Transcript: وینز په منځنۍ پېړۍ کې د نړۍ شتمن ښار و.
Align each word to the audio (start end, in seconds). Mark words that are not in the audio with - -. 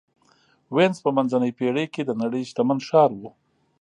وینز 0.75 0.97
په 1.05 1.09
منځنۍ 1.17 1.51
پېړۍ 1.57 1.85
کې 1.93 2.01
د 2.05 2.11
نړۍ 2.21 2.43
شتمن 2.49 2.79
ښار 2.87 3.11
و. 3.19 3.21